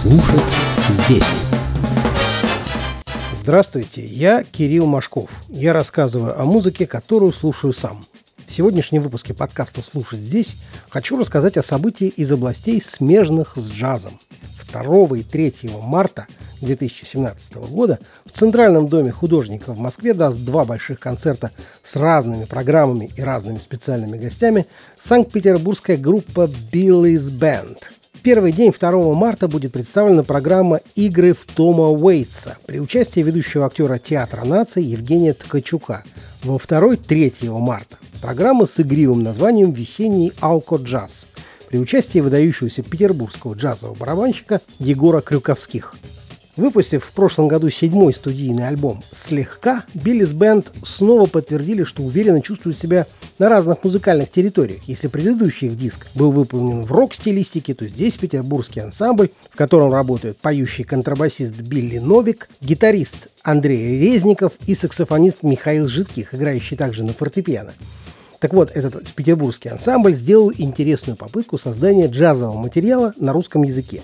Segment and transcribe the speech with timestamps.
[0.00, 0.40] слушать
[0.88, 1.42] здесь.
[3.36, 5.30] Здравствуйте, я Кирилл Машков.
[5.50, 8.02] Я рассказываю о музыке, которую слушаю сам.
[8.46, 10.56] В сегодняшнем выпуске подкаста «Слушать здесь»
[10.88, 14.18] хочу рассказать о событии из областей, смежных с джазом.
[14.72, 16.26] 2 и 3 марта
[16.62, 21.50] 2017 года в Центральном доме художника в Москве даст два больших концерта
[21.82, 24.66] с разными программами и разными специальными гостями
[24.98, 27.76] санкт-петербургская группа Billy's Band.
[28.22, 33.98] Первый день 2 марта будет представлена программа «Игры в Тома Уэйтса» при участии ведущего актера
[33.98, 36.04] Театра нации Евгения Ткачука.
[36.42, 41.28] Во второй 3 марта программа с игривым названием «Весенний алко-джаз»
[41.70, 45.94] при участии выдающегося петербургского джазового барабанщика Егора Крюковских.
[46.60, 52.76] Выпустив в прошлом году седьмой студийный альбом «Слегка», Биллис Бенд снова подтвердили, что уверенно чувствуют
[52.76, 53.06] себя
[53.38, 54.82] на разных музыкальных территориях.
[54.84, 60.36] Если предыдущий их диск был выполнен в рок-стилистике, то здесь петербургский ансамбль, в котором работают
[60.36, 67.72] поющий контрабасист Билли Новик, гитарист Андрей Резников и саксофонист Михаил Житких, играющий также на фортепиано.
[68.38, 74.02] Так вот, этот петербургский ансамбль сделал интересную попытку создания джазового материала на русском языке.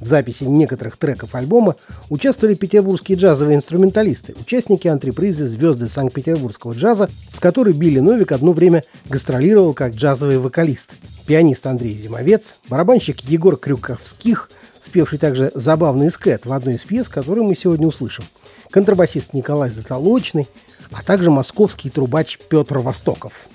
[0.00, 1.76] В записи некоторых треков альбома
[2.10, 8.84] участвовали петербургские джазовые инструменталисты, участники антрепризы «Звезды Санкт-Петербургского джаза», с которой Билли Новик одно время
[9.08, 10.92] гастролировал как джазовый вокалист.
[11.26, 14.50] Пианист Андрей Зимовец, барабанщик Егор Крюковских,
[14.82, 18.24] спевший также забавный скет в одной из пьес, которую мы сегодня услышим,
[18.70, 20.46] контрабасист Николай Затолочный,
[20.92, 23.46] а также московский трубач Петр Востоков.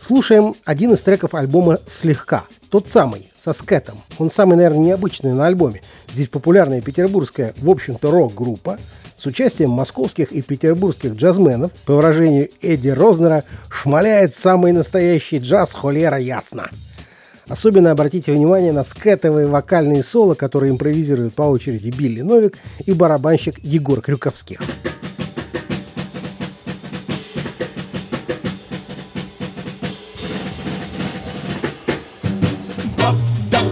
[0.00, 2.44] Слушаем один из треков альбома «Слегка».
[2.70, 4.02] Тот самый, со скетом.
[4.18, 5.80] Он самый, наверное, необычный на альбоме.
[6.12, 8.76] Здесь популярная петербургская, в общем-то, рок-группа
[9.16, 16.18] с участием московских и петербургских джазменов, по выражению Эдди Рознера, шмаляет самый настоящий джаз холера
[16.18, 16.70] ясно.
[17.46, 23.60] Особенно обратите внимание на скетовые вокальные соло, которые импровизируют по очереди Билли Новик и барабанщик
[23.60, 24.58] Егор Крюковских.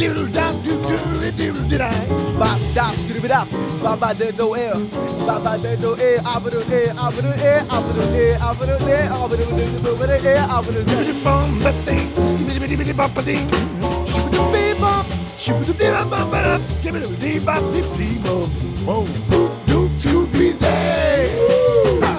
[0.00, 1.92] Diddle dop doo doo diddle did I.
[2.38, 3.46] Bop dop doo dop.
[3.82, 4.72] Bop bop did do air.
[5.26, 6.18] Bop bop did do air.
[6.24, 6.88] Up do air.
[6.96, 7.60] Up do air.
[7.68, 8.40] Up do air.
[8.40, 9.12] Up do air.
[9.12, 9.92] Up do
[10.24, 10.46] air.
[10.48, 10.88] Up do air.
[10.88, 12.08] Skibidi bum ba ding.
[12.16, 13.44] Skibidi bidi bidi bop ba ding.
[14.08, 15.04] Shibidi bee bop.
[15.36, 16.60] Shibidi bee bop bop bop.
[16.80, 18.48] Skibidi bee bop dip dee bop.
[18.86, 19.06] Boom.
[19.28, 20.64] Boop doop scoop easy.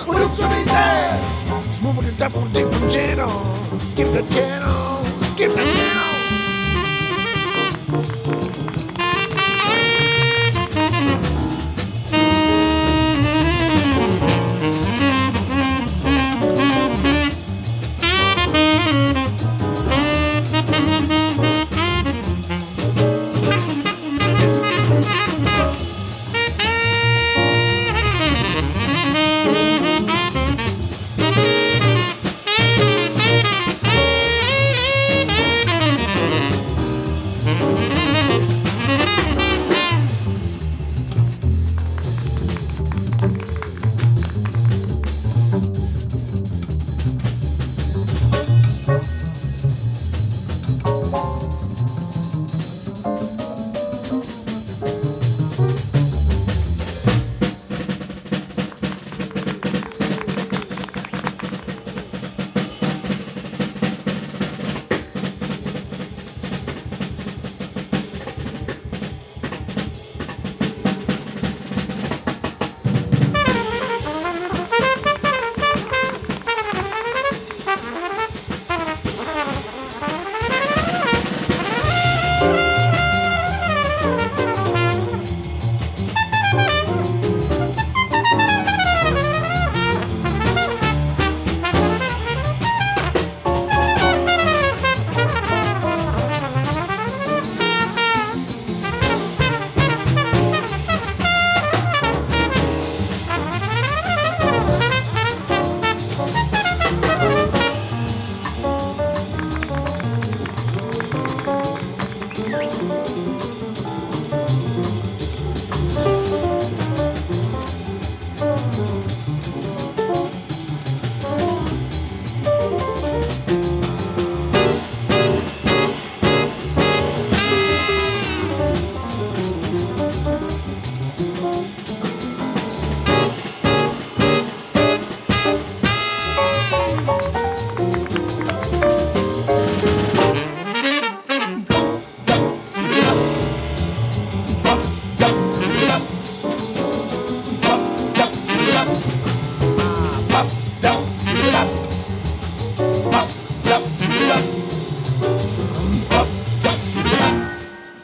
[0.06, 0.86] Boop doop scoop easy.
[1.80, 3.34] Smooth with the double dip channel.
[3.90, 5.02] Skip the channel.
[5.26, 6.01] Skip the channel.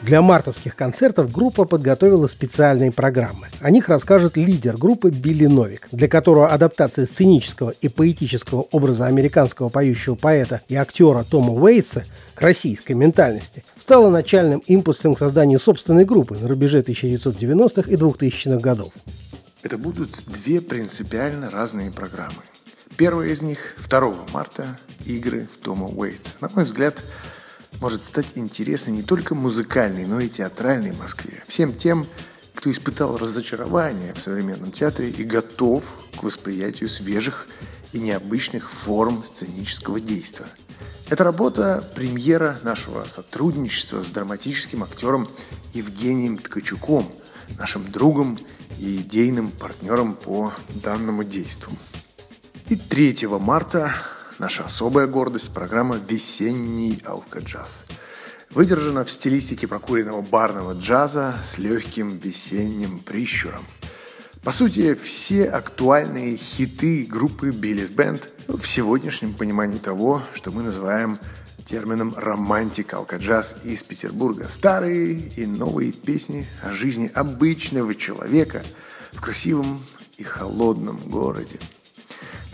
[0.08, 3.48] Для мартовских концертов группа подготовила специальные программы.
[3.60, 9.68] О них расскажет лидер группы Билли Новик, для которого адаптация сценического и поэтического образа американского
[9.68, 16.06] поющего поэта и актера Тома Уэйтса к российской ментальности стала начальным импульсом к созданию собственной
[16.06, 18.94] группы на рубеже 1990-х и 2000-х годов.
[19.62, 22.42] Это будут две принципиально разные программы.
[22.96, 26.32] Первая из них 2 марта «Игры в Тома Уэйтса».
[26.40, 27.04] На мой взгляд,
[27.80, 31.42] может стать интересной не только музыкальной, но и театральной Москве.
[31.46, 32.06] Всем тем,
[32.54, 35.84] кто испытал разочарование в современном театре и готов
[36.18, 37.46] к восприятию свежих
[37.92, 40.46] и необычных форм сценического действия.
[41.08, 45.28] Эта работа– премьера нашего сотрудничества с драматическим актером
[45.72, 47.10] Евгением Ткачуком,
[47.58, 48.38] нашим другом
[48.78, 51.72] и идейным партнером по данному действу.
[52.68, 53.94] И 3 марта
[54.38, 57.84] Наша особая гордость– программа «Весенний алкоджаз».
[58.50, 63.64] Выдержана в стилистике прокуренного барного джаза с легким весенним прищуром.
[64.44, 71.18] По сути, все актуальные хиты группы Биллис Бенд в сегодняшнем понимании того, что мы называем
[71.66, 74.48] термином «романтик алкоджаз» из Петербурга.
[74.48, 78.62] Старые и новые песни о жизни обычного человека
[79.10, 79.82] в красивом
[80.16, 81.58] и холодном городе–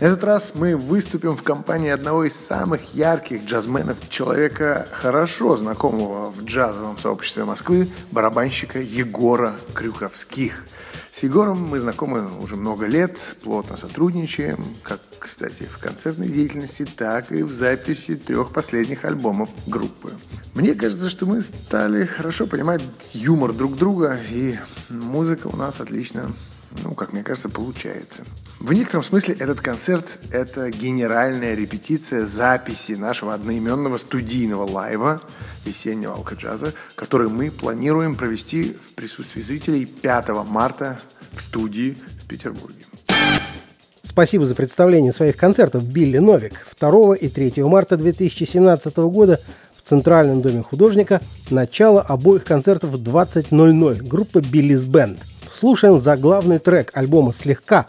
[0.01, 6.31] на этот раз мы выступим в компании одного из самых ярких джазменов, человека, хорошо знакомого
[6.31, 10.65] в джазовом сообществе Москвы, барабанщика Егора Крюковских.
[11.13, 17.31] С Егором мы знакомы уже много лет, плотно сотрудничаем, как, кстати, в концертной деятельности, так
[17.31, 20.11] и в записи трех последних альбомов группы.
[20.55, 22.81] Мне кажется, что мы стали хорошо понимать
[23.13, 24.57] юмор друг друга, и
[24.89, 26.33] музыка у нас отлично
[26.83, 28.23] ну, как мне кажется, получается.
[28.59, 35.21] В некотором смысле этот концерт– это генеральная репетиция записи нашего одноименного студийного лайва
[35.65, 40.99] весеннего алкоджаза, который мы планируем провести в присутствии зрителей 5 марта
[41.33, 42.85] в студии в Петербурге.
[44.03, 49.41] Спасибо за представление своих концертов Билли Новик 2 и 3 марта 2017 года
[49.75, 51.21] в Центральном доме художника.
[51.49, 54.07] Начало обоих концертов в 20.00.
[54.07, 55.19] Группа Биллис Бенд–
[55.55, 57.85] Слушаем заглавный трек альбома «Слегка».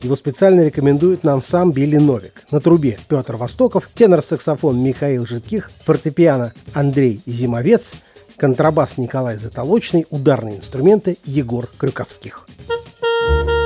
[0.00, 2.44] Его специально рекомендует нам сам Билли Новик.
[2.50, 7.92] На трубе Петр Востоков, тенор-саксофон Михаил Житких, фортепиано Андрей Зимовец,
[8.36, 12.46] контрабас Николай Затолочный, ударные инструменты Егор Крюковских.
[12.68, 13.57] глазах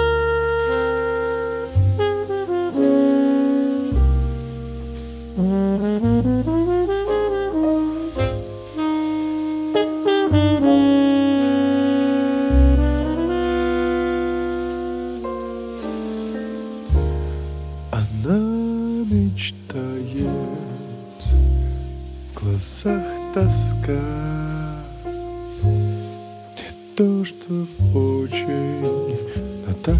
[29.83, 29.97] так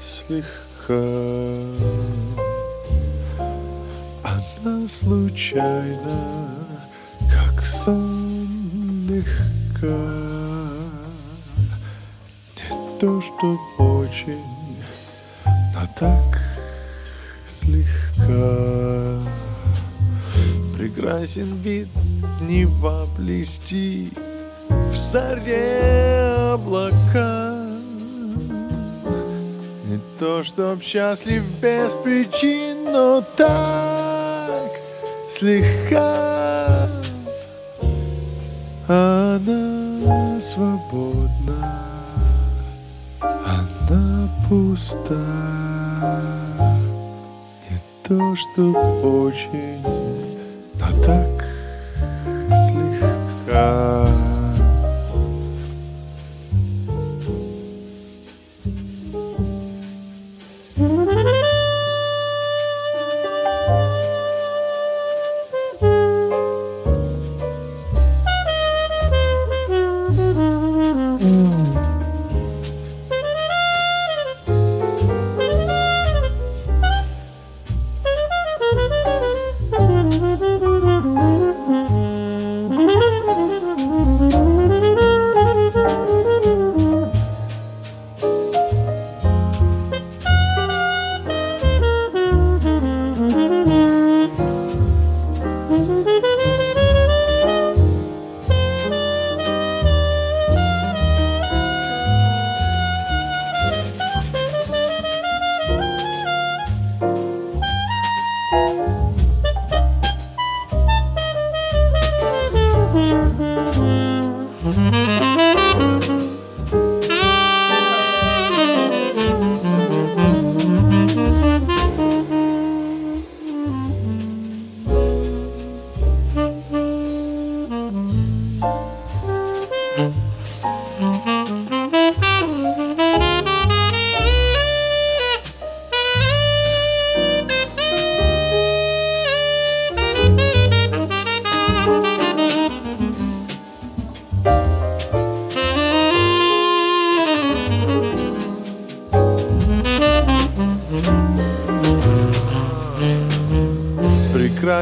[0.00, 0.94] слегка.
[4.22, 6.48] Она случайно,
[7.32, 8.46] как сон
[9.08, 9.96] легка.
[12.56, 14.44] Не то, что очень,
[15.44, 16.40] но так
[17.48, 19.20] слегка.
[20.76, 21.88] Прекрасен вид,
[22.40, 24.16] Нева блестит
[24.68, 27.43] в заре облака.
[30.18, 34.70] То, чтоб счастлив без причин, но так
[35.28, 36.88] слегка
[38.86, 41.82] Она свободна,
[43.20, 45.14] она пуста.
[47.70, 49.82] Не то, чтоб очень
[51.04, 51.44] так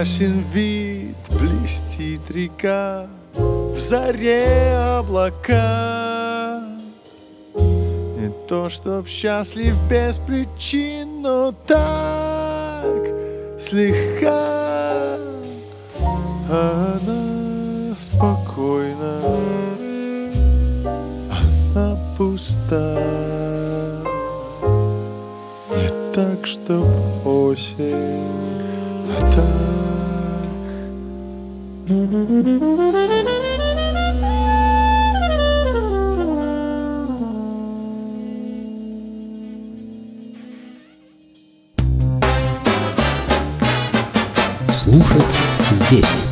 [0.02, 3.06] прекрасен вид, блестит река,
[3.36, 6.60] в заре облака.
[8.18, 13.06] Не то, чтоб счастлив без причин, но так
[13.60, 15.18] слегка
[16.50, 19.20] она спокойна,
[21.30, 22.98] она пуста.
[25.70, 26.86] Не так, чтоб
[27.24, 28.26] осень,
[29.16, 29.81] а так.
[44.70, 45.36] Слушать
[45.70, 46.31] здесь.